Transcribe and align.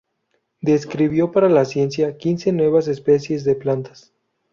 Describió, 0.61 1.31
para 1.31 1.47
la 1.47 1.63
ciencia, 1.63 2.17
quince 2.17 2.51
nuevas 2.51 2.87
especies 2.87 3.43
de 3.43 3.53
plantas. 3.53 4.15